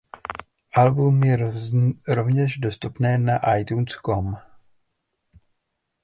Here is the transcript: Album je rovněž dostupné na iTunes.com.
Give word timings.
Album 0.75 1.23
je 1.23 1.51
rovněž 2.07 2.57
dostupné 2.57 3.17
na 3.17 3.55
iTunes.com. 3.57 4.35